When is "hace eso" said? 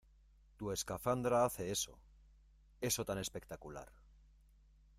1.45-1.95